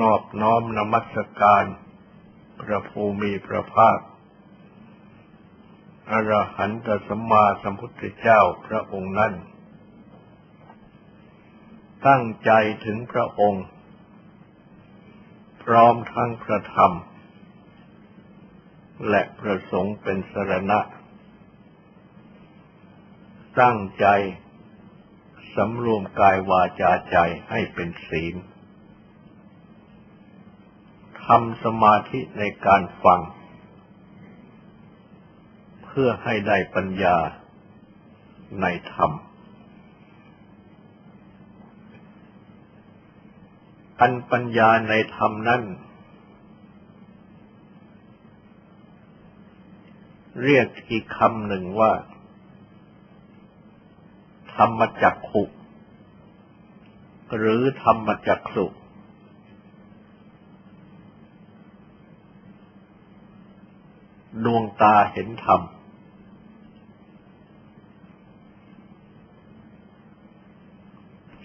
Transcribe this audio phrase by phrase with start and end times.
[0.00, 1.64] นอบน้อมนมัสการ
[2.60, 3.98] พระภูมิพระภาค
[6.10, 9.32] อรหันตสัมมาสัมพุทธเจ้าพระองค์นั้น
[12.06, 12.50] ตั้งใจ
[12.84, 13.64] ถึงพระองค์
[15.64, 16.92] พร้อมทั้งพระธรรม
[19.10, 20.80] และประสงค์เป็นสรณะ
[23.60, 24.06] ตั้งใจ
[25.54, 27.16] สำรวมกายวาจาใจ
[27.50, 28.34] ให้เป็นศีล
[31.28, 33.20] ทำสมาธิในการฟัง
[35.84, 37.16] เพื่อให้ได้ปัญญา
[38.60, 39.12] ในธรรม
[44.00, 45.62] อันปัญญาในธรรมนั้น
[50.44, 51.92] เรียกอีกคำหนึ่งว่า
[54.54, 55.44] ธรรมจักขุ
[57.38, 58.66] หรือธรรมจักสุ
[64.48, 65.60] ดวงตาเห็นธรรม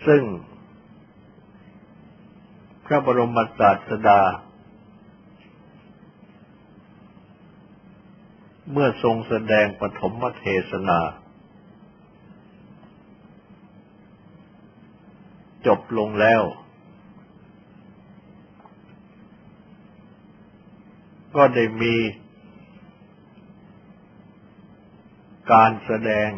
[0.07, 0.23] ซึ่ง
[2.85, 4.21] พระบรมศาสดา
[8.71, 10.99] เมื่อทรงแสดงปฐมเทศนา
[15.67, 16.41] จบลงแล้ว
[21.35, 21.95] ก็ได้มี
[25.51, 26.29] การแสดง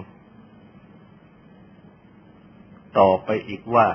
[2.98, 3.88] ต่อไปอีกว่า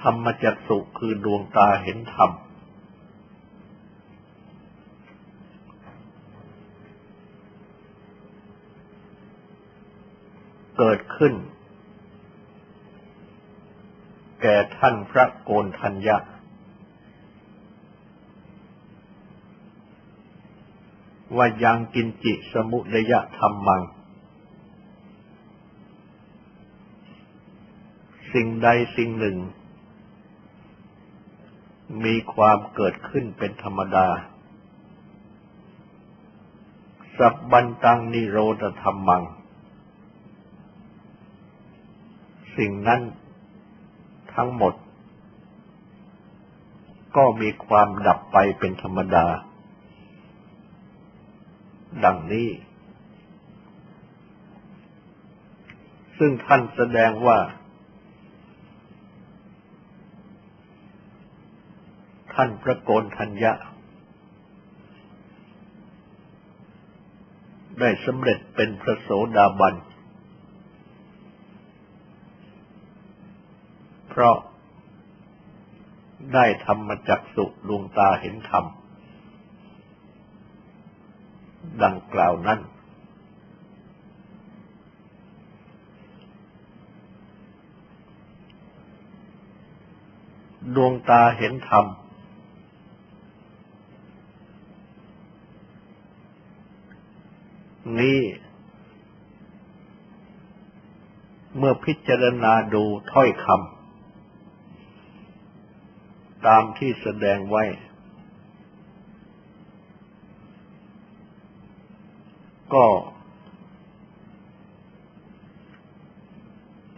[0.00, 2.30] ธรรมจักสุคือดวงตาเห็นธรรม
[10.78, 11.34] เกิดขึ้น
[14.42, 16.16] แก่ท่านพระโกนทัญญา
[21.36, 23.82] ว่ายังกินจิสมุดยะธรรมัง
[28.32, 29.36] สิ่งใดสิ่งหนึ่ง
[32.04, 34.08] มีความเกิดขึ้นเป็นธรรมดา
[37.18, 39.22] สับบันตังนิโรธธรรมัง
[42.56, 43.00] สิ่งนั้น
[44.34, 44.74] ทั้งหมด
[47.16, 49.26] ก็มีความดับไปเป็นธรรมดา
[52.04, 52.48] ดังนี้
[56.18, 57.38] ซึ่งท่านแสดงว่า
[62.34, 63.52] ท่านพระโกนทัญญะ
[67.80, 69.74] ได้สำเร็จเป็นพระโสดาบัน
[74.08, 74.36] เพราะ
[76.34, 78.64] ได้ธรรมจักสุดวงตาเห็นธรรม
[81.82, 82.60] ดังกล่าวนั้น
[90.74, 91.86] ดวงตาเห็นธรรม
[98.00, 98.18] นี้
[101.58, 103.54] เมื่อพิจารณาดูถ้อยคำ
[106.46, 107.64] ตามที่แสดงไว้
[112.74, 112.86] ก็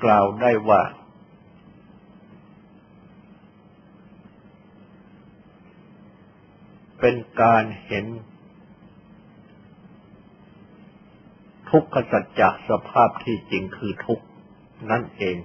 [0.04, 0.82] กล่าวได้ว่า
[7.00, 8.06] เป็นการเห็น
[11.70, 14.20] ทุกขสัจจะสภาพที่จริงคือทุก
[14.90, 15.36] นั่นเอง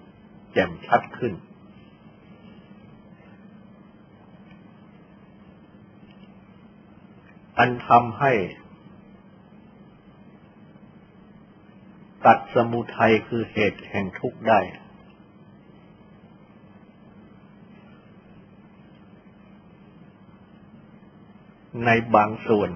[0.54, 1.34] แจ่มชัดขึ้น
[7.58, 8.32] อันทำให้
[12.26, 14.60] ตัดสมุทัยคือเหตุแห่งทุกข์ได้
[21.86, 22.70] ในบางส่วน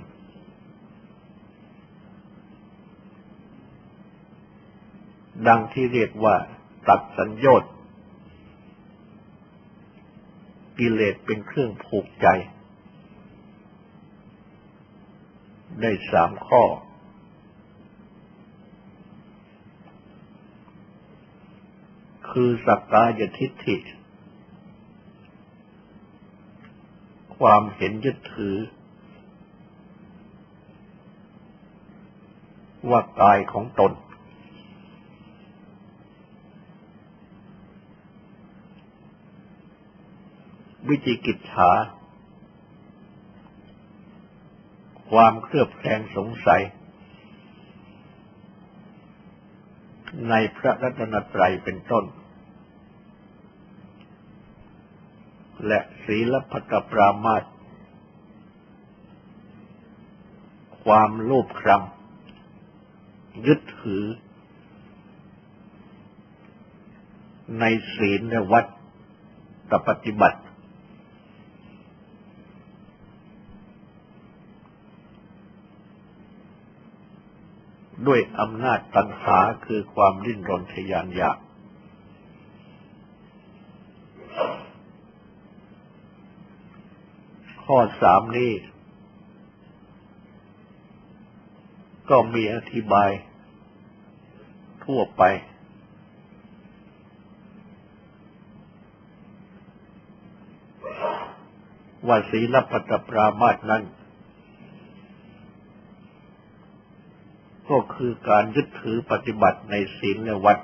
[5.47, 6.36] ดังที่เรียกว่า
[6.89, 7.71] ตัดสัญญต์
[10.80, 12.27] กิเลสเป็นเครื่องผูกใจ
[15.81, 16.63] ได้สามข้อ
[22.39, 23.77] คือสักกายทิฏฐิ
[27.37, 28.55] ความเห็นยึดถือ
[32.89, 33.91] ว่ากายของตน
[40.87, 41.71] วิจิกิจฉา
[45.11, 46.63] ความเครือบแคลงสงสัย
[50.29, 52.05] ในพระรัตนตรัยเป็นต้น
[55.68, 57.44] และศีลพัตปรามาต
[60.84, 64.06] ความโลภครำยึดถือ
[67.60, 67.63] ใน
[67.96, 68.66] ศีลและวัด
[69.69, 70.40] ตปฏิบัติ
[78.07, 81.38] ด้วยอำนาจตัณหาคือความดิ้นรนทยานอยาก
[87.65, 88.51] ข้อสามนี้
[92.09, 93.09] ก็มีอธิบาย
[94.85, 95.23] ทั่วไป
[102.07, 103.83] ว่าศีลปัตปรามาสนั้น
[107.69, 110.57] ก็คือการยึดถือปฏิบัติในศีลและวัด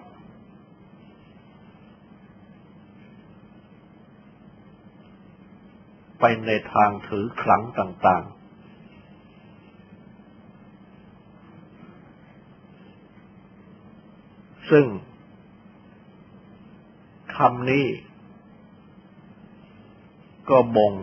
[6.21, 8.41] ไปในทางถือขลังต่างๆ
[14.69, 14.85] ซึ่ง
[17.35, 17.85] คำนี้
[20.49, 20.93] ก็บ่ง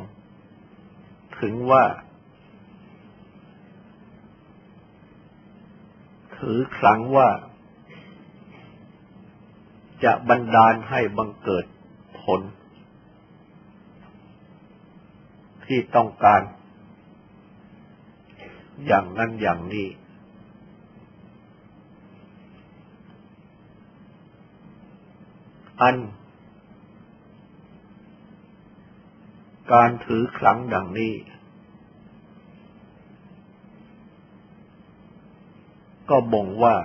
[1.41, 1.85] ถึงว่า
[6.39, 7.29] ถือครั้งว่า
[10.05, 11.67] จะบันดาลให้บังเกิด
[12.23, 12.41] ผล
[15.69, 16.43] ที่ต้องการ
[18.87, 19.89] อย่างนั้นอย่างนี้
[25.83, 25.97] อัน
[29.73, 31.15] การถือครั้งดังนี้
[36.11, 36.77] ก็บ่งว่า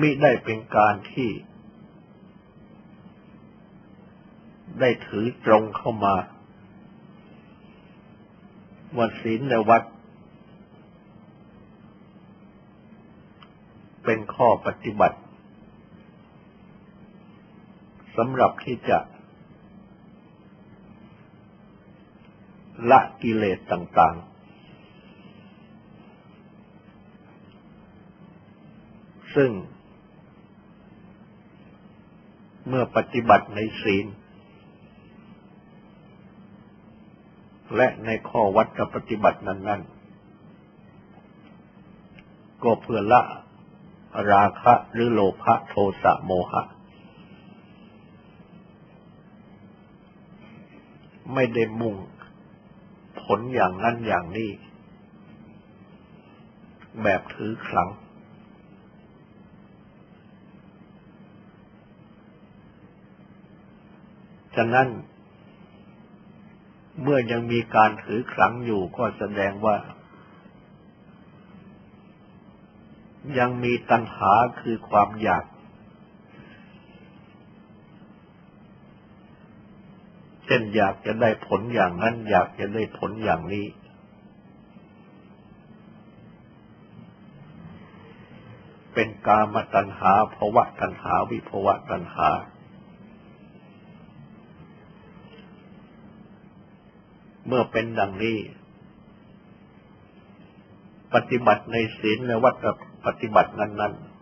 [0.00, 1.30] มิได้เป็นการที่
[4.80, 6.14] ได้ถือตรงเข้ามา
[8.96, 9.82] ว่าศีลในวัด
[14.04, 15.18] เป็นข้อปฏิบัติ
[18.16, 18.98] สำหรับที่จะ
[22.90, 24.32] ละกิเลสต่างๆ
[29.34, 29.50] ซึ่ง
[32.68, 34.06] เมื่อปฏิบัติในศีล
[37.76, 40.02] และในข้อวัดกับปฏิบัตินั้น ๆ
[42.62, 43.22] ก็เพื่อละ
[44.32, 46.62] ราคะหรือโลภะโทสะโมหะ
[51.34, 51.96] ไม่ได้มุ่ง
[53.20, 54.50] ผลอย่างนั้นอย่างนี้
[57.02, 57.88] แบบถือขลัง
[64.56, 64.88] ฉะนั้น
[67.00, 69.76] เมื่อยังมีการถือครั้งอยู่ก็แสดงว่า
[73.38, 75.44] ยังมีตัณหาคือความอยาก
[80.46, 83.66] เช่นอยากจะได้ผลอย่างนั้น อยากจะได้ผลอย่างนี้
[88.94, 92.28] เป็นกามตัณหาภวะตัณหา วิภวะตัณหา
[97.46, 98.38] เมื่อเป็นดังนี้
[101.14, 102.54] ปฏิบัติในศีลและวัด
[103.06, 104.12] ปฏิบัตินั้นๆ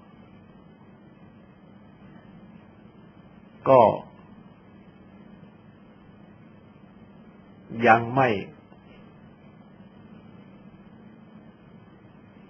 [3.69, 3.81] ก็
[7.87, 8.29] ยังไม่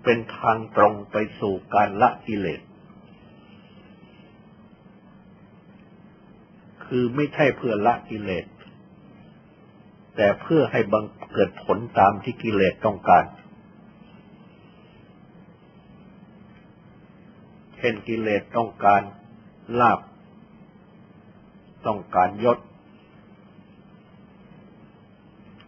[0.03, 2.61] เป็นทางตรงไปสู่การละกิเลส
[6.85, 8.47] คือไม่ใช่เพื่อละกิเลส
[10.17, 13.25] แต่เพื่อให้บังเกิดผลตามที่กิเลสต้องการ
[17.76, 19.02] เช่นกิเลสต้องการ
[19.81, 20.00] ลาบ
[21.87, 22.59] ต้องการยศ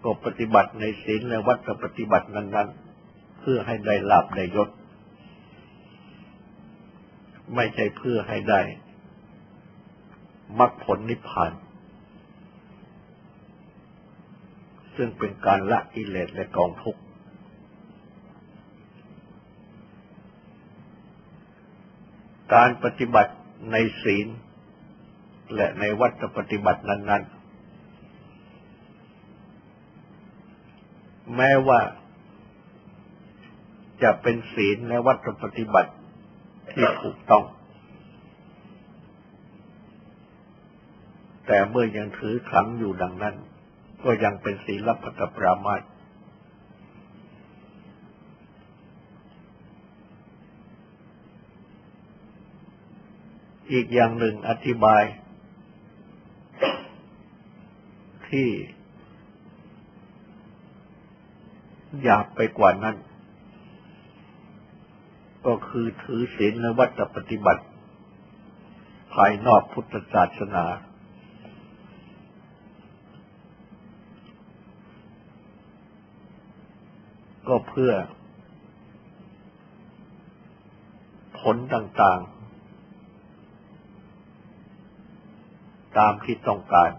[0.05, 2.69] ก็ปฏิบัติในศีลและวัตปฏิบัตินั้น
[3.05, 4.69] ๆ เพื่อให้ได้ลาบได้ยศ
[7.55, 8.61] ไม่ใช่เพื่อให้ได้
[10.59, 11.53] มรรคผลนิพพาน
[14.97, 17.01] ซึ่งเป็นการละกิเลสและกองทุกข์
[22.55, 23.33] การปฏิบัติ
[23.73, 24.27] ในศีล
[25.55, 27.43] และในวัตปฏิบัตินั้น ๆ
[31.37, 31.81] แม้ว่า
[34.03, 35.93] จะเป็นศีลและวัตปฏิบัติ
[36.71, 37.45] ที่ถูกต้อง
[41.47, 43.35] แต่เมื่อยังถือขังอยู่ดังนั้น
[44.05, 45.83] ก็ยังเป็นศีลพัตปรามาต
[53.73, 55.03] อีกอย่างหนึ่งอธิบาย
[58.29, 58.49] ที่
[62.05, 62.97] อยากไปกว่านั้น
[65.47, 67.65] ก็คือถือศีลและวัตปฏิบัติ
[69.15, 70.65] ภายนอกพุทธศาสนา
[77.49, 77.93] ก็เพื่อ
[81.41, 82.43] ผลต่างๆ
[85.99, 86.91] ตามที่ต้องการ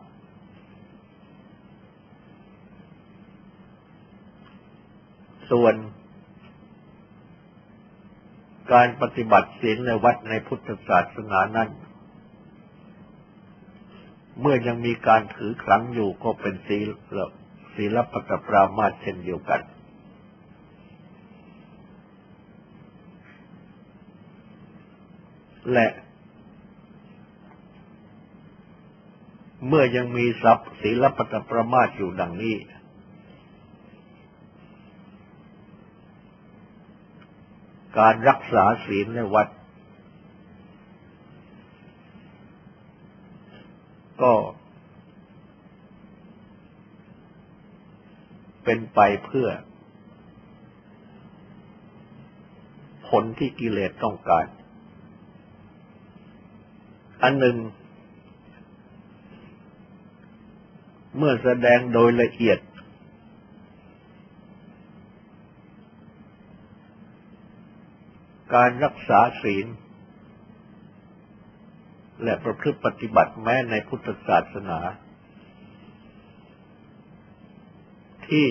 [5.52, 5.76] ส่วน
[8.74, 11.70] การปฏิบัติศีลในวัดในพุทธศาสนานั้น
[14.42, 16.88] เมื่อยังมีการถือครั้งอยู่ก็เป็นศีล
[17.76, 19.62] ศีลปตปรามาเช่นเดียวกัน
[25.72, 25.88] และ
[29.68, 32.56] เมื่อยังมีทรัพย์ศีลปตประมาทอยู่ดังนี้
[38.00, 39.48] การรักษาศีลในวัด
[44.22, 44.34] ก็
[48.64, 49.50] เป็นไปเพื่อ
[53.08, 54.46] ผลที่กิเลสต้องการ
[57.24, 57.58] อันหนึ่ง
[61.18, 62.60] เมื่อแสดงโดยละเอียด
[68.54, 69.66] การรักษาศีล
[72.24, 74.80] และประพฤติปฏิบัติแม้ในพุทธศาสนา
[78.28, 78.48] ที่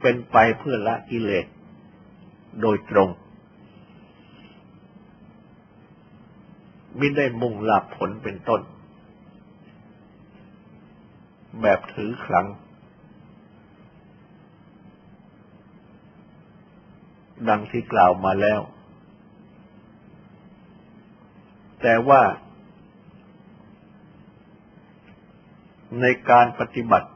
[0.00, 1.46] เป็นไปเพื่อละกิเลส
[2.62, 3.10] โดยตรง
[6.98, 8.60] มิได้มุ่งลาภผลเป็นต้น
[11.60, 12.46] แบบถือครั้ง
[17.48, 18.60] ดังที่กล่าวมาแล้ว
[21.82, 22.22] แต่ว่า
[26.00, 27.08] ในการปฏิบัติ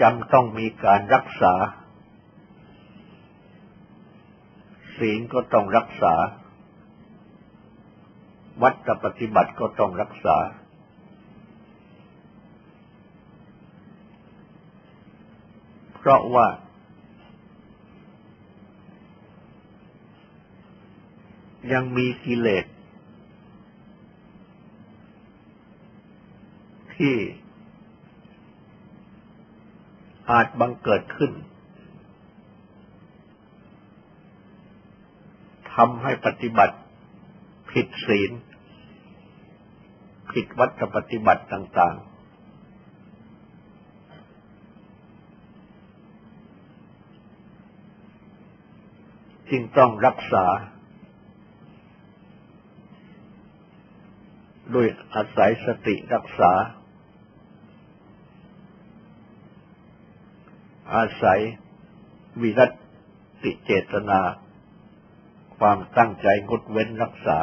[0.00, 1.54] จำต้องมีการรักษา
[4.98, 6.14] ศีลก็ต้องรักษา
[8.62, 10.36] วัดปฏิบัติก็ต้องรักษา
[15.96, 16.46] เพราะว่า
[21.72, 22.66] ยังมีกิเลส
[26.96, 27.14] ที่
[30.30, 31.32] อาจบังเกิดขึ้น
[35.74, 36.76] ทำให้ปฏิบัติ
[37.70, 38.30] ผิดศีล
[40.32, 42.12] ผิดวัตปฏิบัติต่าง ๆ
[49.50, 50.46] จึงต้องรักษา
[54.72, 56.52] โดยอาศัยสติรักษา
[60.94, 61.40] อาศัย
[62.42, 62.66] วิรั
[63.44, 64.20] ติเจตนา
[65.62, 67.38] ความตั้งใจงดเว้นรักษา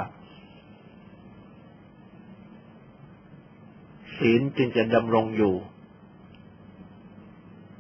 [4.18, 5.56] ศีลจึงจะดำรงอยู่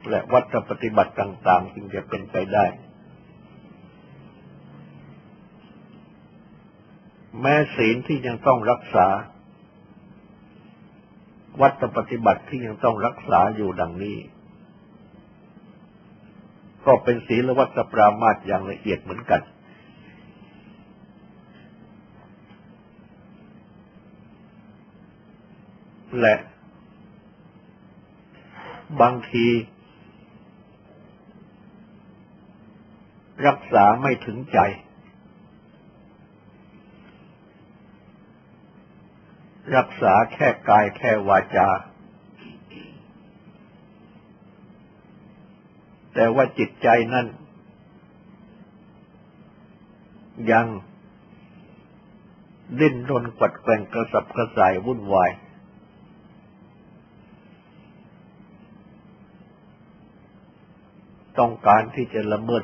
[0.09, 2.65] และวัตปฏิบัติต่างๆจึงจะเป็นไปได้
[7.41, 9.07] แม้ศีลที่ยังต้องรักษา
[11.61, 14.17] วัตปฏิบัติที่ยังต้องรักษาอยู่ดังนี้
[16.85, 19.43] ก็เป็นศีลวัตรปรามาตอย่างละเอียดเหมือนกัน
[26.21, 26.35] และ
[29.01, 29.47] บางที
[33.47, 34.59] รักษาไม่ถึงใจ
[39.77, 41.69] รักษาแค่กายแค่วาจา
[46.13, 47.27] แต่ว่าจิตใจนั้น
[50.51, 50.65] ยัง
[52.79, 55.31] ดิ้นรนกวัดแกงกระสับกระส่ายวุ่นวาย
[61.39, 62.63] ต้องการที่จะละเมิด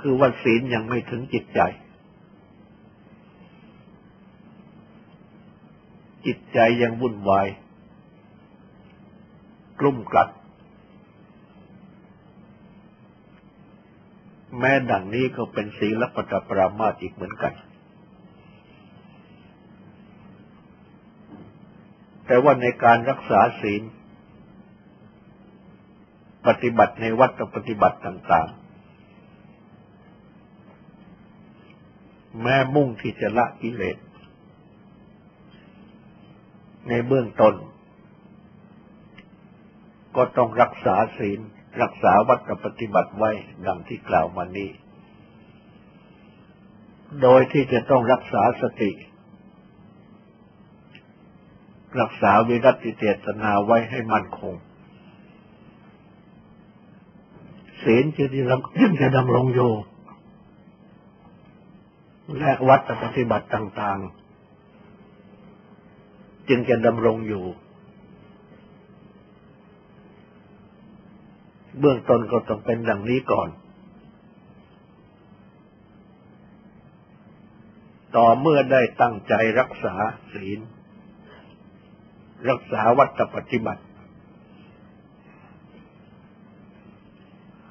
[0.00, 1.60] คือว่าศีลยังไม่ถึงจิตใจ
[6.26, 7.48] จิตใจยังวุ่นวาย
[9.80, 10.28] กลุ่มกลัด
[14.58, 17.52] แม้ดังนี้ก็เป็นศีลปัตปรามาตอีกเหมือนกัน
[22.26, 23.82] แต่ว่าในการรักษาศีล
[26.46, 28.60] ปฏิบัติในวัดปฏิบัติต่าง ๆ
[32.42, 33.98] แม้มุ่งที่จะละกิเลส
[36.88, 37.54] ในเบื้องต้น
[40.16, 41.40] ก็ต้องรักษาศีล
[41.82, 43.30] รักษาวัดปฏิบัติไว้
[43.66, 44.70] ดังที่กล่าวมานี้
[47.22, 48.90] โดยที่จะต้องรักษาสติ
[52.00, 54.54] รักษาวิรัติเจตนาไว้ให้มั่นคง
[57.84, 59.72] ศีลจึงยังจะดำรงอยู่
[62.38, 63.98] และวัดปฏิบัติต่าง
[65.64, 67.44] ๆ จึงจะดำรงอยู่
[71.78, 73.48] เบื้องต้นก็ต้องเป็นดังนี้ก่อน
[78.16, 79.94] ต่อเมื่อได้ตั้งใจรักษา
[80.32, 80.60] ศีล
[82.50, 83.82] รักษาวัตปฏิบัติ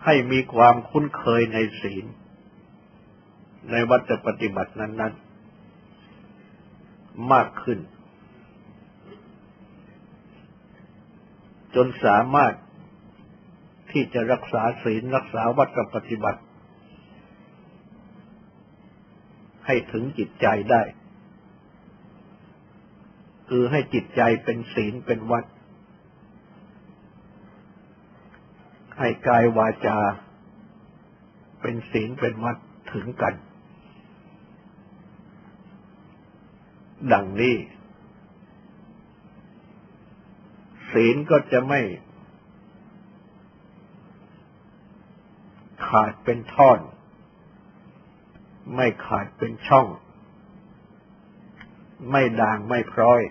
[0.05, 2.05] ให้มีความคุ้นเคยในศีล
[3.71, 5.13] ในวัตปฏิบัตินั้น
[6.37, 7.79] ๆ มากขึ้น
[11.75, 12.53] จนสามารถ
[13.91, 16.41] ที่จะรักษาศีลรักษาวัดปฏิบัติ
[19.65, 20.83] ให้ถึงจิตใจได้
[23.49, 25.45] คือให้จิตใจเป็นศีลเป็นวัด
[28.99, 29.99] ให้กายวาจา
[31.61, 32.57] เป็นศีลเป็นวัด
[32.91, 33.35] ถึงกัน
[37.13, 37.55] ดังนี้
[40.91, 41.81] ศีลก็จะไม่
[45.87, 46.79] ขาดเป็นท่อน
[48.75, 49.87] ไม่ขาดเป็นช่อง
[52.11, 53.21] ไม่ด่างไม่พร้อย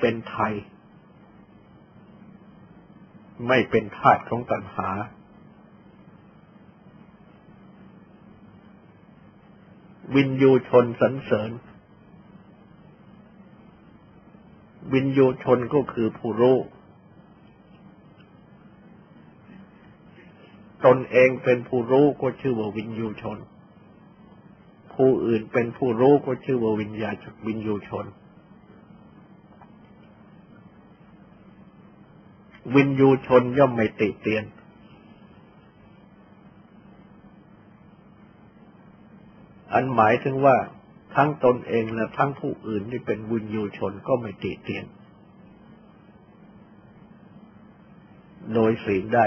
[0.00, 0.54] เป็นไทย
[3.48, 4.90] ไม่เป็นธาตุของตัณหา
[10.14, 11.50] วินยูชนสันเสริญ
[14.92, 16.58] วินยูชนก็คือผู้รู้
[20.84, 23.38] ตนเองเป็นผู้รู้ก็ชื่อว่าวิญญูชน
[24.94, 27.14] ผู้อื่นเป็นผู้รู้ก็ชื่อว่าวิญญาณ
[27.46, 28.04] วิญญูชน
[32.74, 34.44] วิญญูชนย่อมไม่ติเตียน
[39.72, 40.56] อันหมายถึงว่า
[41.14, 44.84] ทั้งตนเองและทั้งผู้อื่นที่เป็นวิญญูชนก็ไม่ติเตียน
[48.54, 49.26] โดยศีลได้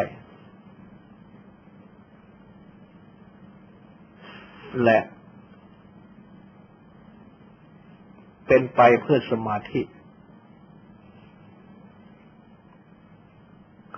[4.83, 4.99] และ
[8.47, 9.81] เป็นไปเพื่อสมาธิ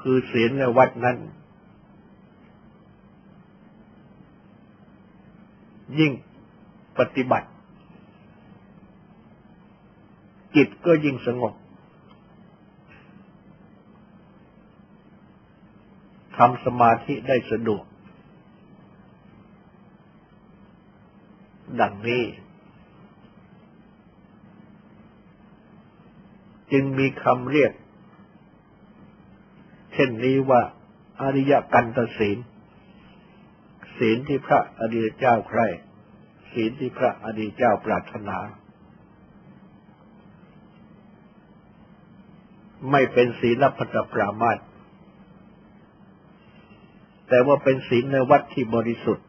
[0.02, 1.18] คือศีลในวัดนั้น
[6.00, 6.12] ยิ่ง
[6.98, 7.50] ปฏิบัติ
[10.56, 11.54] จิตก็ยิ่งสงบ
[16.38, 17.84] ทำสมาธิได้สะดวก
[21.80, 22.24] ดังนี้
[26.72, 27.72] จึงมีคำเรียก
[30.02, 30.62] ช่นนี้ว่า
[31.22, 32.38] อริยกันตศีล
[33.98, 35.62] ศีลที่พระอดีตเจ้าใคร
[36.54, 38.38] ศีลที่พระอดีตเจ้าปรารถนา
[42.92, 44.60] ไม่เป็นศีลพัตปรามาต
[47.28, 49.28] แต่ว่าเป็นศีลในวัดที่บริสุทธิ์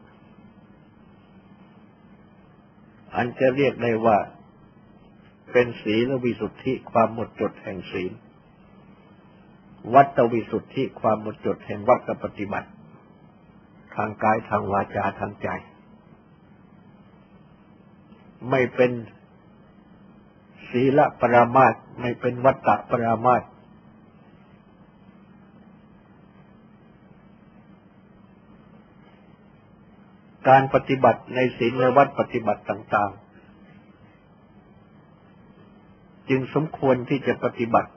[3.15, 4.17] อันจะเรียกได้ว่า
[5.51, 8.11] เป็นศีลวิสุทธิความหมดจดแห่งศีล
[9.93, 12.69] วัตวิสุทธิความหมดจดแห่งวัตปฏิบัติ
[13.95, 15.47] ทางกายทางวาจาทางใจ
[18.49, 18.91] ไม่เป็น
[20.69, 23.43] ศีลปรามาตไม่เป็นวัตตะปรามาต
[30.49, 33.19] การปฏิบัติในศีลในวัดปฏิบัติต่าง ๆ
[36.29, 37.91] จึงสมควรที่จะปฏิบัติ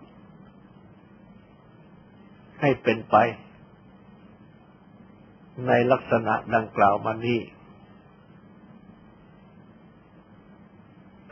[2.61, 3.17] ให้เป็นไป
[5.67, 7.41] ในลักษณะดังกล่าวมานี้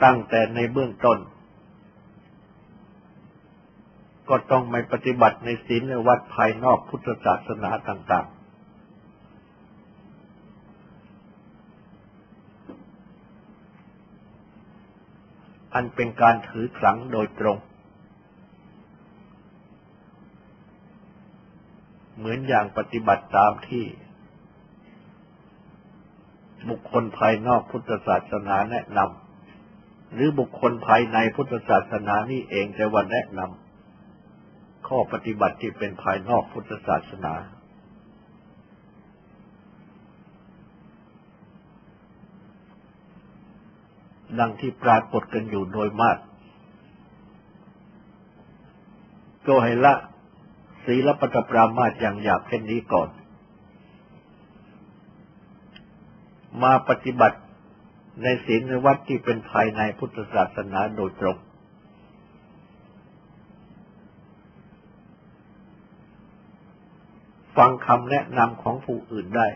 [0.02, 1.18] ตั้งแต่ในเบื้องต้น
[4.28, 8.44] ก็ต้องไม่ปฏิบัติในศีลในวัดภายนอกพุทธศาสนาต่าง ๆ
[15.74, 17.58] อันเป็นการถือขลังโดยตรง
[22.24, 23.84] เหมือนอย่างปฏิบัติตามที่
[26.70, 37.34] บุคคลภายนอกพุทธศาสนาแนะนำหรือบุคคลภายในพุทธศาสนานี่เองจะว่าแนะนำข้อปฏิบัติที่เป็นภายนอกพุทธศาสนา
[44.38, 46.18] ดังที่ปรากฏกันอยู่โดยมาก
[49.48, 49.94] ก็ให้ละ
[50.84, 53.08] ศีลปตปรามาตอย่างหยาบเช่นนี้ก่อน
[56.62, 57.38] มาปฏิบัติ
[58.22, 61.36] ในศีลในวัดที่เป็นภายในพุทธศาสนาโดยตรง
[67.56, 69.48] ฟังคำแนะนำของผู้อื่นได้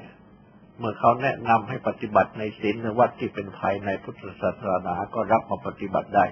[0.79, 6.27] เมื่อเขาแนะนำให้ปฏิบัติในศีลในวัดที่เป็นภายในพุทธศาสนาก็รับมาปฏิบัติได้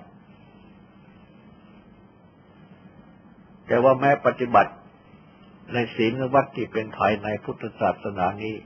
[3.67, 4.73] แต่ว่าแม้ปฏิบัติ
[5.73, 8.57] ในศีลในวัดที่เป็นภายในพุทธศาสนานี้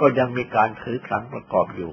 [0.00, 1.92] ก็ยังมีการถือครั้งประกอบอยู่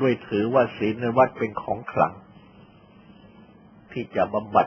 [0.00, 2.12] ด้วยถือว่าศีลในวัดเป็นของขลัง
[3.92, 4.62] ที่จะบำบั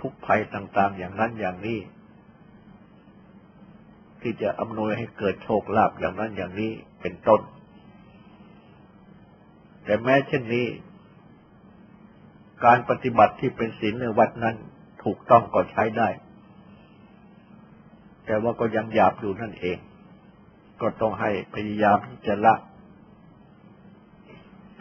[0.00, 1.78] ทุกภัยต่าง ๆ อย่างนั้นอย่างนี้
[4.20, 7.40] ที่จะอำนวยให้เกิดโชคลาภอย่างนั้นอย่างนี้เป็นต้น
[9.84, 10.66] แต่แม้เช่นนี้
[12.64, 14.56] การปฏิบัติที่เป็นศีลในวัดนั้น
[15.04, 16.08] ถูกต้องก็ใช้ได้
[18.26, 19.78] แต่ว่าก็ยังหยาบอยู่นั่นเอง
[20.80, 22.54] ก็ต้องให้พยายามที่จะละ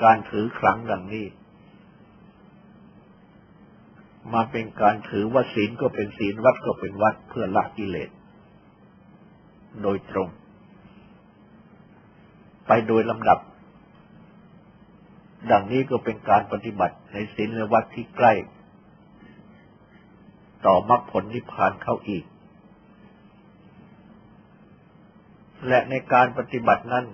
[0.04, 1.26] การถือครั้งดังนี้
[4.34, 8.10] มาเป็นการถือว่าศีลก็เป็นศีลวัดก็เป็นวัดเพื่อละกิเลส
[9.84, 10.28] โดยตรง
[12.68, 13.39] ไปโดยลำดับ
[15.51, 18.34] ดังนี้ก็เป็นการปฏิบัติในศีลและวัดที่ใกล้
[20.65, 22.23] ต่อมรรคผลนิพพานเข้าอีก
[25.67, 27.06] และในการปฏิบัตินั้น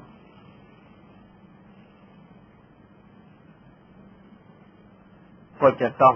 [5.61, 6.15] ก็จะต้อง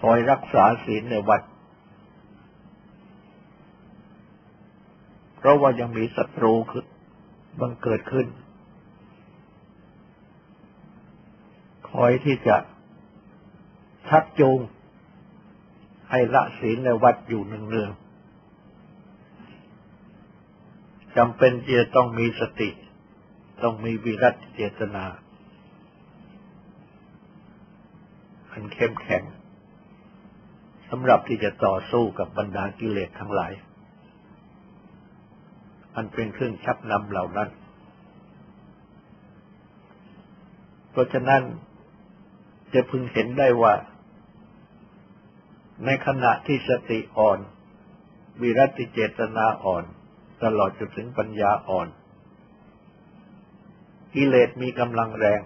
[0.00, 1.42] คอยรักษาศีลในวัด
[5.36, 6.86] เพราะว่ายังมีศัตรูขึ้น
[7.60, 8.26] บังเกิดขึ้น
[12.02, 12.56] อยที่จะ
[14.08, 14.58] ชักจูง
[16.10, 18.04] ให้ละศีลในวัดอยู่เนืองๆ
[21.16, 22.70] จำเป็นที่จะต้องมีสติ
[23.62, 25.04] ต้องมีวิรัตเจตนา
[28.50, 29.22] อันเข้มแข็ง
[30.88, 33.52] สำหรับที่จะต่อสู้กับบรรดากิเลสทั้งหลาย
[35.94, 37.48] อันเป็นเครื่องชักนำเหล่านั้น
[40.90, 41.42] เพราะฉะนั้น
[42.74, 43.74] จะพึงเห็นได้ว่า
[45.84, 47.38] ในขณะที่สติอ่อน
[48.40, 49.84] วิรัติเจตนาอ่อน
[50.42, 51.88] ตลอดจนถึงปัญญาอ่อน
[54.14, 55.40] กิเลสมีกำลังแรง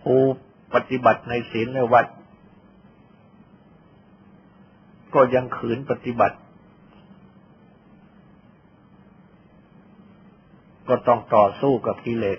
[0.00, 0.16] ภู
[0.74, 2.06] ปฏิบัติในศีลในวัด
[5.14, 6.36] ก็ยังขืนปฏิบัติ
[10.88, 12.38] ก็ต้องต่อสู้กับกิเลส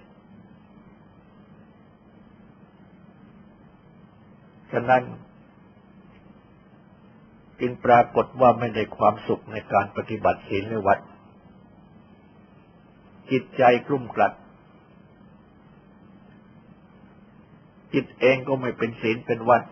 [4.80, 5.04] ะนั้น
[7.60, 11.00] จึงปรากฏว่าไม่ได้ความสุขในการปฏิบัติศีลในวัด
[13.32, 14.34] จิตใจกลุ่มกลัด
[17.94, 19.64] จิตเองก็ไม่เป็นศีลเป็นวัด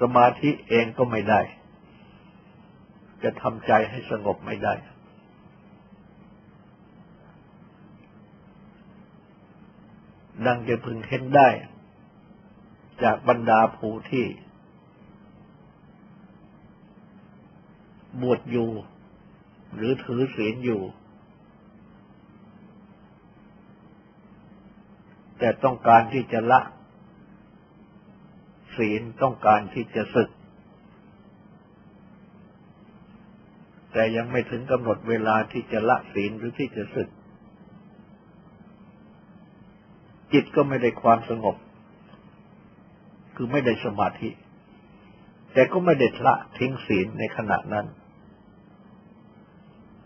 [0.00, 1.40] สมาธิเองก็ไม่ได้
[3.22, 4.74] จะทำใจให้สงบไม่ได้
[10.46, 11.48] ดังจะพึงเห็นได้
[13.02, 14.26] จากบรรดาผู้ที่
[18.22, 18.70] บวชอยู่
[19.74, 20.82] หรือถือศีลอยู่
[25.38, 26.60] แต่ต้องการที่จะละ
[28.76, 30.30] ศีลต้องการที่จะศึก
[33.92, 37.08] แต่ยังไม่ถึงกำหนดเวลาที่จะละศีลหรือที่จะศึก
[40.34, 41.56] จิตก็ไม่ได้ความสงบ
[43.36, 44.30] คือไม่ได้สมาธิ
[45.52, 47.86] แต่ก็ไม่ได้ละทิ้งศีลในขณะนั้น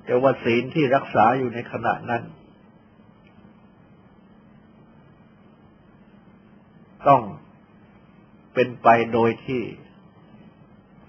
[0.05, 2.23] แต่ว่าศีลที่รักษาอยู่ในขณะนั้น
[7.09, 7.23] ต้อง
[8.55, 9.63] เป็นไปโดยที่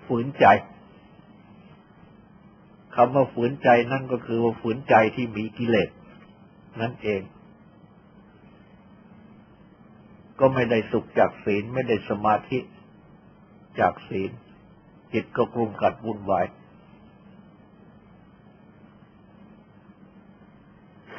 [0.05, 0.45] ฝืนใจ
[2.95, 5.89] คำว่าฝืนใจนั่นก็คือว่าฝืนใจที่มีกิเลส
[6.81, 7.21] นั่นเอง
[10.39, 12.59] ก็ไม่ได้สุขจากศีล ไม่ได้สมาธิ
[13.79, 14.31] จากศีล
[15.13, 16.45] จิตก็กลุ่มกัดวุ่นวาย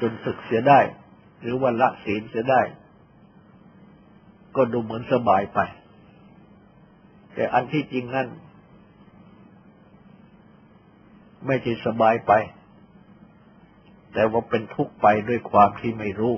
[0.01, 0.81] จนศึกเสียได้
[1.41, 2.63] หรือว่าละศีลเสียได้
[4.57, 5.61] ก็ดูเหมือนสบายไป
[7.35, 8.29] แต่อันที่จริงนั่น
[11.47, 12.33] ไม่ใช่สบายไป
[14.13, 16.35] แต่ว่าเป็นทุกข์ไปด้วยความที่ไม่รู้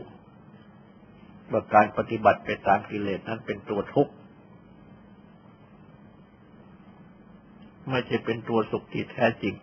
[1.53, 4.13] ว่าการปฏิบัติไปตามกิเลสนั้นเป็นตัวทุกข์
[7.91, 9.55] ไม่ใช่เป็นตัวสุขที่แท้จริง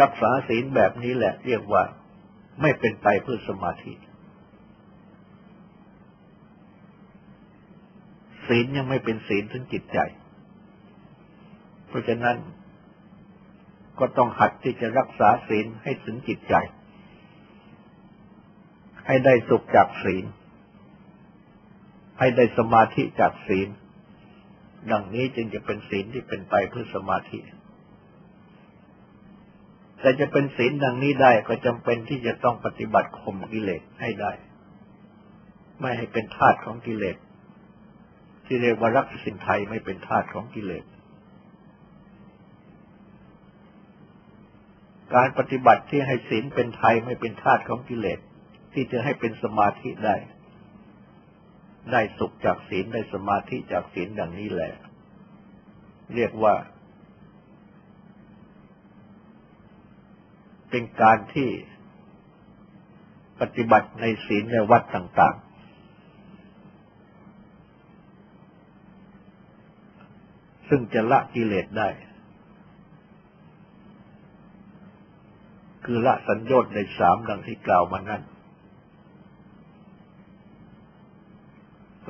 [0.00, 1.82] รักษาศีลแบบนี้แหละเรียกว่า
[2.62, 3.92] ไม่เป็นไปเพื่อสมาธิ
[8.46, 9.98] ศีลยังไม่เป็นศีลถึงจิตใจ
[11.88, 12.36] เพราะฉะนั้น
[13.98, 16.54] ก็ต้องหัดที่จะรักษาศีลให้ถึงจิตใจ
[19.08, 20.24] ให้ได้สุขจากศีล
[22.18, 23.68] ให้ได้สมาธิจากศีล
[24.90, 27.38] ดังนี้จึงจะเป็นศีลที่เป็นไปเพื่อสมาธิ
[30.00, 34.32] แต่จะเป็นศีลดังนี้ได้ก็จำเป็นที่จะต้องปฏิบัติข่มกิเลสให้ได้
[35.80, 37.16] ไม่ให้เป็นทาสของกิเลส
[38.46, 40.84] ที่เรียกว่ารักสินไทยไม่เป็นทาสของกิเลส
[45.14, 48.18] การปฏิบัติที่ให้ศีลเป็นไทยไม่เป็นทาสของกิเลส
[48.80, 50.16] ที่จะให้เป็นสมาธิได้
[51.92, 54.72] ได้สุขจากศีลได้สมาธิจากศีลดังนี้แหละ
[56.14, 56.54] เรียกว่า
[60.70, 61.50] เป็นการที่
[63.40, 65.48] ปฏิบัติในศีลในวัดต่าง ๆ
[70.68, 71.88] ซึ่งจะละกิเลสได้
[75.84, 78.24] คือละสัญญาณในสามดังที่กล่าวมานั้น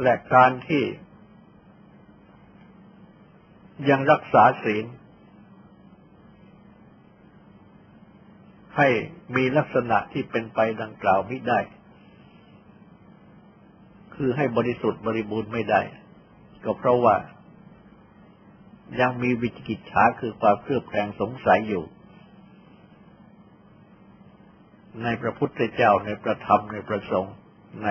[0.03, 0.85] และการที่
[3.91, 4.85] ยังรักษาศีล
[8.77, 8.89] ให้
[9.37, 11.61] มีลักษณะที่เป็นไปดังกล่าวไม่ได้
[14.15, 15.81] คือให้บริสุทธิ์บริบูรณ์ไม่ได้
[16.65, 17.17] ก็เพราะว่า
[19.01, 21.85] ยังมีวิจิกิจฉาคือความเครือบแคลงสงสัยอยู่
[25.03, 27.35] ในพระพุทธเจ้าในประธรรมในประสงค์
[27.85, 27.89] ใน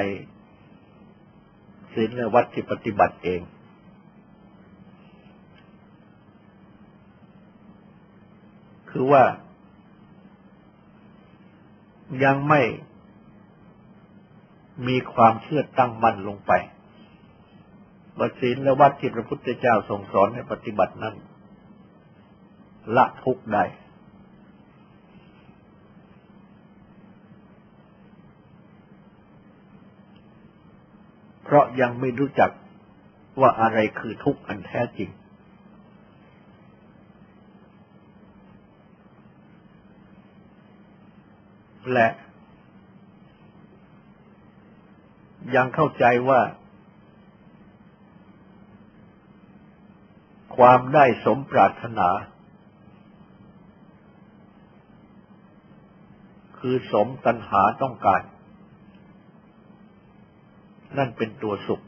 [1.97, 3.41] ศีลและวัดที่ปฏิบัติเอง
[8.89, 9.23] คือว่า
[12.23, 12.61] ยังไม่
[14.87, 16.51] มีความเชื่อตั้งมั่นลงไป
[18.17, 21.15] ว่าศีลและวัดที่พระพุทธเจ้าทรงสอนให้ปฏิบัตินั้น
[22.95, 23.63] ละทุกได้
[31.49, 32.51] เพราะยังไม่รู้จัก
[33.41, 35.09] ว่าอะไรคือทุกข์อันแท้จริง
[41.93, 42.07] และ
[45.55, 46.41] ยังเข้าใจว่า
[50.57, 52.09] ความได้สมปรารถนา
[56.59, 58.21] คือสมตัณหาต้องการ
[60.97, 61.83] นั่นเป็นตัวสุข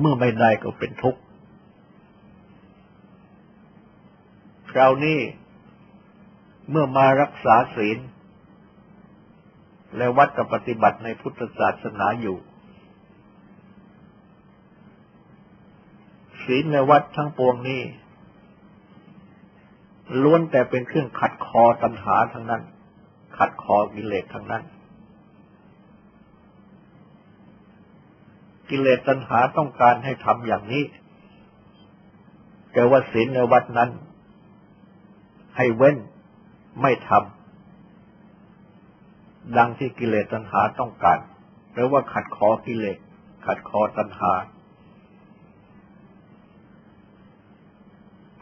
[0.00, 1.20] เมื่อไม่ได้ก็เป็นทุกข์
[4.70, 5.18] คราวนี้
[6.70, 7.98] เมื่อมารักษาศีล
[9.96, 12.36] และวัดกับปฏิบัติในพุทธศาสนาอยู่
[16.44, 17.82] ศีลและวัดทั้งปวงนี้
[20.22, 22.62] ล้วนแต่เป็นเครื่องขัดคอตัณหาทั้งนั้น
[23.38, 24.62] ขัดคอกิเลสทั้งนั้น
[28.70, 30.84] กิเลสตัณหาต้องการให้ทำอย่างนี้
[32.72, 33.90] แต่ว่าศีลและวัดนั้น
[35.56, 35.96] ให้เว้น
[36.82, 37.36] ไม่ทำ
[39.56, 41.18] ดังที่กิเลสตัณหาต้องการ
[41.72, 42.96] หรือว่าขัดคอกิเลส
[43.46, 44.32] ขัดคอตัณหา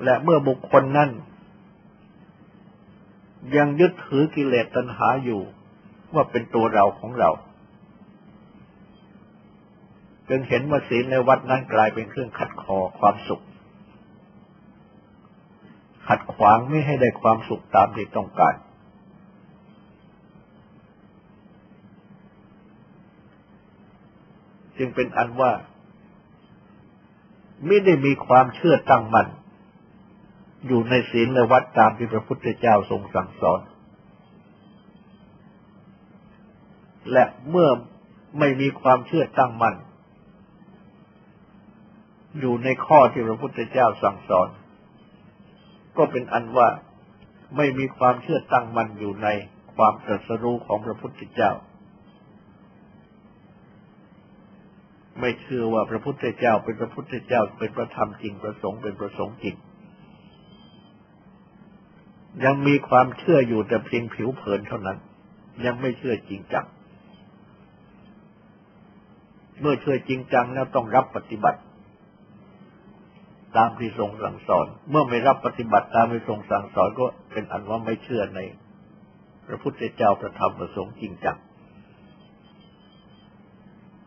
[0.04, 1.10] และเมื่อบุคคลนั้น
[3.56, 5.40] ยังยึดถือกิเลสตัณหาอยู่
[6.14, 7.30] ว่าเป็นตัวเราของเรา
[10.28, 13.44] จึงเห็นว่าศีลในวัดนั้นกลายเป็นเครื่องขัดคอความสุข
[16.08, 18.54] ขัดขวางไม่ให้ได้ความสุขตามที่ต้องการ
[24.78, 25.52] จึงเป็นอันว่า
[27.66, 29.28] ไม่ได้มีความเชื่อตั้งมัน่น
[30.66, 33.60] อยู่ในศีลและวัดตามที่พระพุทธเจ้าทรงสั่งสอน
[37.12, 37.68] และเมื่อ
[38.38, 39.74] ไม่มีความเชื่อตั้งมัน่น
[42.40, 44.48] อยู่ในข้อที่พระพุทธเจ้าสั่งสอน
[45.96, 46.68] ก็เป็นอันว่า
[47.56, 49.28] ไม่มีความเชื่อตั้งมั่นอยู่ใน
[49.76, 51.50] ความตรัสรู้ของพระพุทธเจ้า
[55.20, 59.56] ไม่เชื่อว่าพระพุทธเจ้าเป็นพระพุทธเจ้าเป็นพระธรรมจริงประสงค์เป็นประสงค์จริง
[62.44, 64.98] ยังมีความเชื่ออยู่แต่เพียงผิวเผินเท่านั้น
[65.64, 66.66] ยังไม่เชื่อจริงจัง
[69.60, 71.60] เมื่อเชื่อจริงจังแล้วต้องรับปฏิบัติ
[73.56, 78.40] ตามที่ทรงสั่งสอน เมื่อไม่รับปฏิบัติตามที่ทรงสั่งสอนก็เป็นอันว่าไม่เชื่อใน
[79.46, 81.36] พระพุทธเจ้าประธรรมประสงค์จริงจัง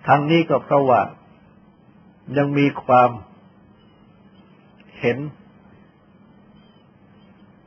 [0.07, 1.01] ทั้งนี้ก็เพราะว่า
[2.37, 3.09] ยังมีความ
[4.99, 5.17] เห็น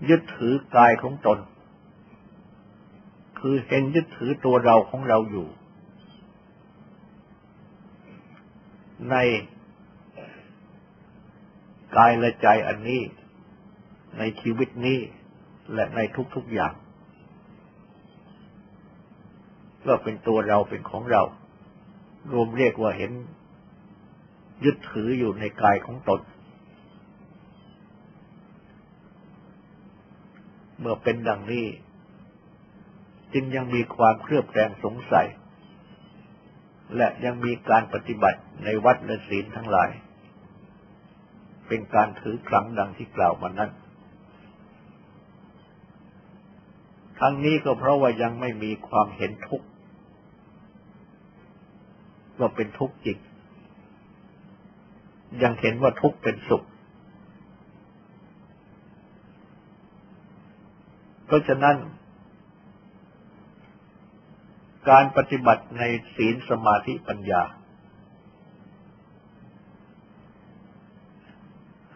[0.08, 1.38] ยึดถือกายของตน
[3.40, 5.48] คือเห็นยึดถือตัวเราของเราอยู่
[9.10, 9.16] ใน
[11.96, 13.02] กายและใจอันนี้
[14.18, 14.98] ในชีวิตนี้
[15.74, 16.00] และใน
[16.34, 16.74] ทุกๆอย่าง
[19.86, 21.22] ก็เป็นตัวเราเป็นของเรา
[22.32, 23.12] รวมเรียกว่าเห็น
[24.64, 26.20] ยึดถืออยู่ในกายของตน
[30.78, 31.66] เมื่อเป็นดังนี้
[33.32, 35.28] จึงยังมีความเครือบแคลงสงสัย
[36.96, 39.90] และยังมีการปฏิบัติในวัดและศีลทั้งหลาย
[41.70, 43.70] เป็นการถือครั้งดังที่กล่าวมานั้น
[47.20, 49.66] ทั้งนี้ก็เพราะว่ายังไม่มีความเห็นทุกข์
[52.38, 53.18] ว่าเป็นทุกข์จริง
[55.42, 56.64] ยังเห็นว่าทุกข์เป็นสุข
[61.26, 61.76] เพราะฉะนั้น
[64.90, 65.82] การปฏิบัติใน
[66.14, 67.42] ศีลสมาธิปัญญา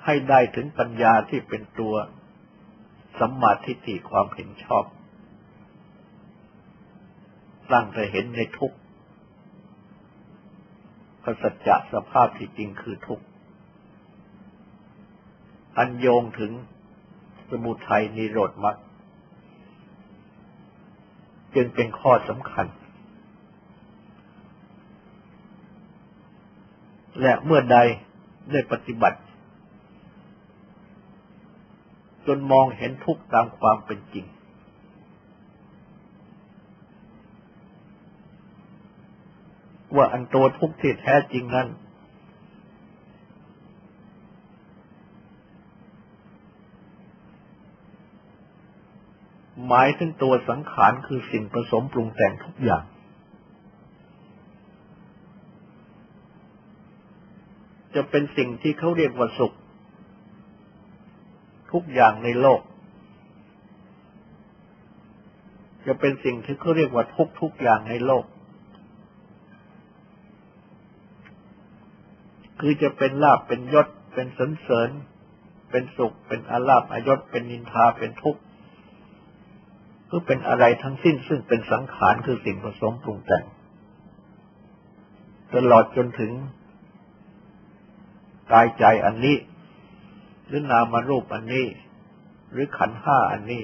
[0.04, 1.94] ให้ได้ถึงปัญญาที่เป็นตัว
[3.18, 4.84] สัมมาทิฏฐิความเห็นชอบ
[7.72, 8.76] ตั้งแต่เห็นในทุกข์
[11.22, 13.24] พระสัจจะสภาพที่จริงคือทุกข์
[15.78, 16.52] อันโยงถึง
[17.50, 18.76] สมุทัยนิโรธมรรค
[21.54, 22.66] จึงเป็นข้อสำคัญ
[27.22, 27.78] และเมื่อใด
[28.52, 29.18] ได้ปฏิบัติ
[32.26, 34.26] จนมองเห็นทุกข์ตามความเป็นจริง
[39.96, 41.68] ว่าอันตัวทุกข์ที่แท้จริงนั้น
[49.68, 52.84] หมายถึงตัวสังขารคือสิ่งผสมปรุงแต่งทุกอย่าง
[57.94, 59.54] จะเป็นสิ่งที่เขาเรียกว่าสุข
[61.74, 62.60] ทุกอย่างในโลก
[65.86, 68.24] จะเป็นสิ่งที่เขาเรียกว่าทุกทุกอย่างในโลก
[72.60, 74.90] คือจะเป็นลาบเป็นยศ เป็นสนเสริญ
[75.70, 78.40] เป็นสุข เป็นอาลาบอายศเป็นนินทาเป็นทุกข์
[80.08, 83.44] คือเป็นอะไรทั้งสิ้นซึ่งเป็นสังขารคือสิ่งผสมปรุงแต่ง
[85.54, 86.32] ตลอดจนถึง
[88.52, 89.36] กายใจอันนี้
[90.46, 91.66] หรือนามารูปอันนี้
[92.50, 93.62] หรือขันห้าอันนี้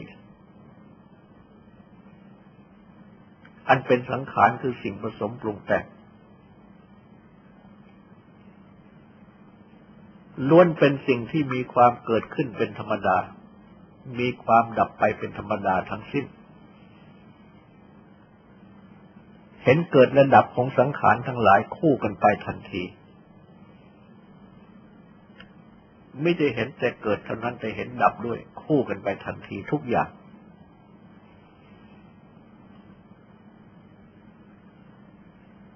[3.68, 5.84] อันเป็นสังขารคือสิ่งผสมปรุงแต่ง
[10.48, 13.18] ล้วนเป็นสิ่งที่มีความเกิดขึ้นเป็นธรรมดา
[14.18, 16.24] มีความดับไปเป็นธรรมดาทั้งสิ้น
[19.64, 22.82] เห็นเกิดระดับของสังขารทั้งหลายคู่กันไปทันที
[26.22, 30.08] ไม่ได้เห็นแต่เกิดเท่านั้นแต่เห็นดับด้วย คู่กันไปทันทีทุกอย่าง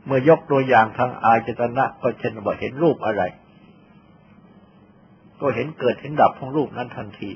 [0.04, 3.22] เมื่อยกตัวอย่างทางอายจตนะก็เช่นว่าเห็นรูปอะไร
[5.40, 7.30] ก็เห็นเกิดเห็นดับของรูปนั้นทันที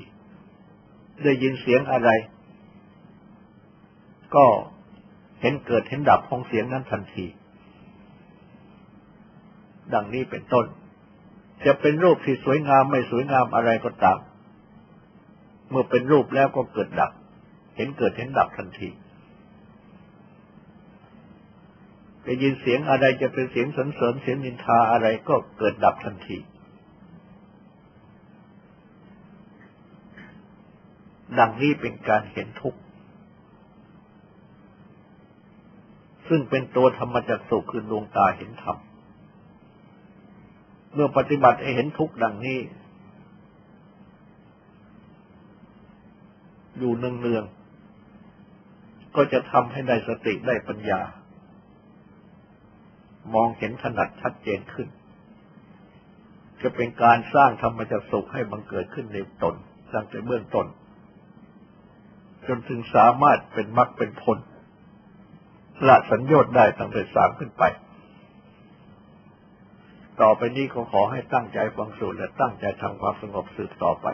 [1.23, 2.09] ได้ยินเสียงอะไร
[4.35, 4.45] ก็
[5.41, 7.25] เห็นเกิดเห็นดับของเสียงนั้นทันที
[9.93, 10.65] ดังนี้เป็นต้น
[11.65, 14.19] จะเป็นรูปที่สวยงามไม่สวยงามอะไรก็ตาม
[15.69, 17.11] เมื่อเป็นรูปแล้วก็เกิดดับ
[17.75, 18.89] เห็นเกิดเห็นดับทันที
[22.25, 26.37] จะยินเสียงอะไรจะเป็นเสียงสรรเสริญเสียงนินทาอะไรก็เกิดดับทันที
[31.39, 32.79] ดังนี้เป็นการเห็นทุกข์
[36.27, 38.77] ซึ่งเป็นตัวธรรมจักสุคือดวงตาเห็นธรรม
[40.93, 42.59] เมื่อปฏิบัติให้เห็นทุกข์ดังนี้
[46.77, 51.01] อยู่เนืองๆก็จะทำให้ได้สติได้ปัญญา
[53.33, 54.87] มองเห็นถนัดชัดเจนขึ้น
[56.61, 59.55] จะเป็นการสร้างธรรมจักสุขให้บังเกิดขึ้นในตน
[59.93, 60.67] ตั้งแต่เบื้องต้น
[62.47, 64.37] จนถึงสามารถเป็นมรรคเป็นผล
[65.87, 67.63] ละสัญญาได้ตั้งแต่สามขึ้นไป
[70.21, 74.07] ต่อไปนี้ก็ขอให้ตั้งใจฟังสูตรและตั้งใจทำความสงบสืบต่อไป